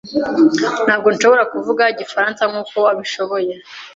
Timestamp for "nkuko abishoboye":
2.49-3.53